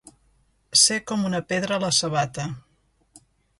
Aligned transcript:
Ser 0.83 0.97
com 1.11 1.27
una 1.29 1.43
pedra 1.53 1.77
a 1.79 1.83
la 1.85 1.93
sabata. 2.01 2.49